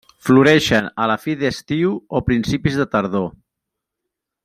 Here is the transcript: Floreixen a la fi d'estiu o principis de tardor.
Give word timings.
Floreixen 0.27 0.87
a 1.03 1.05
la 1.11 1.17
fi 1.25 1.35
d'estiu 1.43 1.93
o 2.21 2.25
principis 2.31 2.81
de 2.83 2.89
tardor. 2.97 3.29